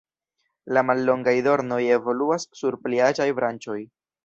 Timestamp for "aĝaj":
3.11-3.31